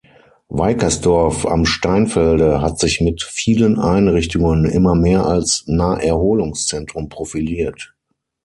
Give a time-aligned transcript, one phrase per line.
[0.49, 7.93] Weikersdorf am Steinfelde hat sich mit vielen Einrichtungen immer mehr als Naherholungszentrum profiliert.